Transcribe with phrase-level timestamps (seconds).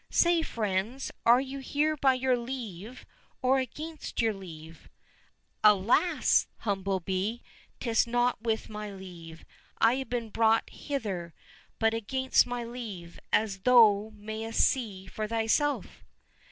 [0.23, 3.05] —"Say, friends, are you here by your leave
[3.43, 4.89] or against your leave?"—"
[5.63, 6.47] Alas!
[6.57, 7.43] little humble bumble bee,
[7.79, 9.45] 'tis not with my leave
[9.77, 11.35] I have been brought hither,
[11.77, 16.03] but against my leave, as thou mayst see for thyself."